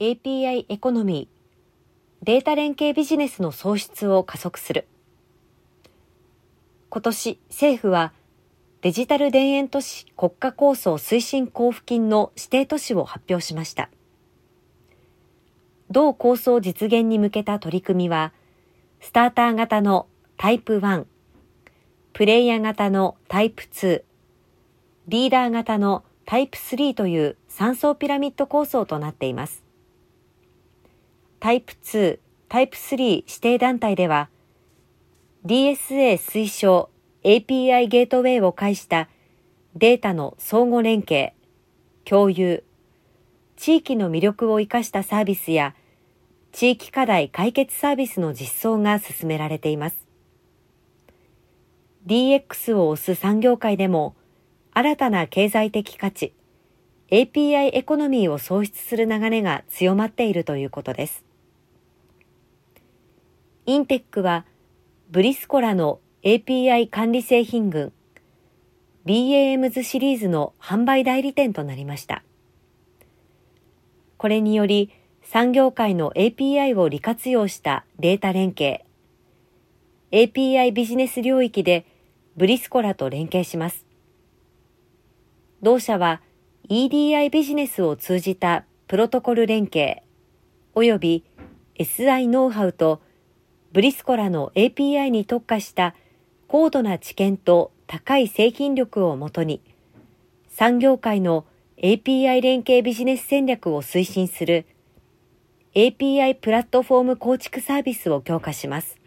[0.00, 4.86] API エコノミー、データ連携ビジネスの創出を加速する。
[6.88, 8.12] 今年、政府は
[8.80, 13.90] デジタル田園都市国家構想推進交付金の指定都市を発表しました。
[15.90, 18.32] 同構想実現に向けた取り組みは、
[19.00, 20.06] スターター型の
[20.36, 21.06] タイプ1、
[22.12, 24.04] プレイヤー型のタイプ2、
[25.08, 29.66] リーダー型のタイプ3という3層ピラミッド構想となっています。
[31.40, 34.28] タイプ2、タイプ3指定団体では、
[35.46, 36.90] DSA 推奨
[37.22, 39.08] API ゲートウェイを介した
[39.76, 41.34] データの相互連携、
[42.04, 42.64] 共有、
[43.56, 45.76] 地域の魅力を生かしたサービスや
[46.50, 50.08] 地域課題解決サービスの実装が進められています。
[52.08, 54.16] DX を推す産業界でも
[54.72, 56.32] 新たな経済的価値、
[57.12, 61.27] API エコノミーを創出する流れが強まっているということです。
[63.68, 64.46] インテックは
[65.10, 67.92] ブリスコラの API 管理製品群
[69.04, 72.24] BAMs シリーズの販売代理店となりました。
[74.16, 74.90] これにより
[75.22, 78.86] 産業界の API を利活用したデータ連携、
[80.12, 81.84] API ビジネス領域で
[82.38, 83.84] ブリスコラと連携します。
[85.60, 86.22] 同社は
[86.70, 90.04] EDI ビジネスを通じたプロトコル連携、
[90.74, 91.24] 及び
[91.78, 93.02] SI ノウハウと
[93.72, 95.94] ブリスコラの API に特化した
[96.46, 99.60] 高度な知見と高い製品力をもとに、
[100.48, 101.44] 産業界の
[101.82, 104.66] API 連携ビジネス戦略を推進する
[105.74, 108.98] API プラットフォーム構築サービスを強化します。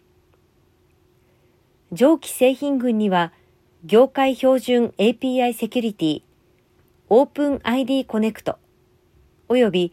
[1.91, 3.33] 上記製品群には、
[3.83, 6.21] 業界標準 API セキュリティ、
[7.09, 8.59] オープン ID コネクト、
[9.49, 9.91] および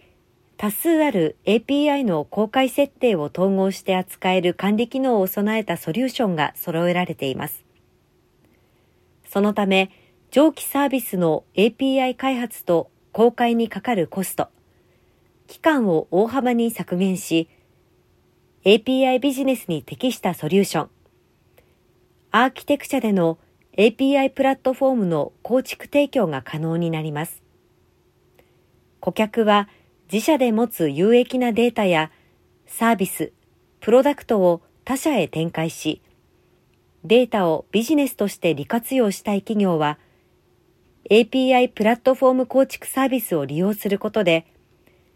[0.58, 7.64] 多数ある API の公開設定を統合して扱える管理機能を備えたソリューションが揃えられています。
[9.24, 9.92] そのため、
[10.32, 14.48] 上記サービスの API 開発と公開にかかるコスト、
[15.46, 17.48] 期間を大幅に削減し、
[18.64, 20.90] API ビジネスに適したソリューション、
[22.32, 23.38] アーキテクチャでの
[23.76, 27.44] API プラットフォームの構築提供が可能になります。
[28.98, 29.68] 顧客は
[30.10, 32.10] 自社で持つ有益なデータや
[32.66, 33.32] サービス、
[33.80, 36.00] プロダクトを他社へ展開し、
[37.04, 39.98] データをビジネスとして利活用したい企業は、
[41.10, 44.46] API プラットフォーム構築サービスを利用することで、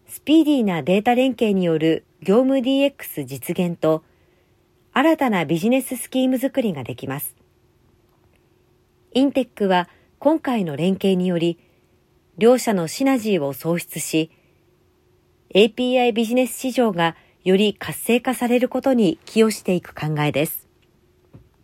[0.09, 4.05] スピーディーなデータ連携による業務 DX 実現と、
[4.93, 7.35] 新たなビジネススキーム作りができます。
[9.15, 9.89] インテックは
[10.19, 11.59] 今回の連携により、
[12.37, 14.31] 両社のシナジーを創出し、
[15.55, 17.15] API ビジネス市場が
[17.45, 20.62] より活性化されることに寄与していく考えです。